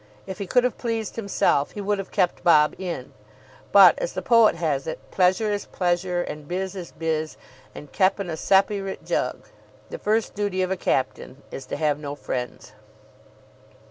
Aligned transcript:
If 0.25 0.39
he 0.39 0.47
could 0.47 0.63
have 0.63 0.79
pleased 0.79 1.15
himself, 1.15 1.73
he 1.73 1.79
would 1.81 1.99
have 1.99 2.09
kept 2.09 2.43
Bob 2.43 2.73
In. 2.79 3.13
But, 3.71 3.99
as 3.99 4.13
the 4.13 4.23
poet 4.23 4.55
has 4.55 4.87
it, 4.87 4.97
"Pleasure 5.11 5.51
is 5.51 5.65
pleasure, 5.67 6.23
and 6.23 6.47
biz 6.47 6.75
is 6.75 6.91
biz, 6.91 7.37
and 7.75 7.91
kep' 7.91 8.19
in 8.19 8.27
a 8.27 8.33
sepyrit 8.35 9.05
jug." 9.05 9.43
The 9.91 9.99
first 9.99 10.33
duty 10.33 10.63
of 10.63 10.71
a 10.71 10.75
captain 10.75 11.43
is 11.51 11.67
to 11.67 11.77
have 11.77 11.99
no 11.99 12.15
friends. 12.15 12.73